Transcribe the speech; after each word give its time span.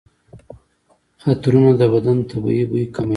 عطرونه 1.29 1.71
د 1.79 1.81
بدن 1.93 2.17
طبیعي 2.29 2.63
بوی 2.69 2.85
کموي. 2.95 3.09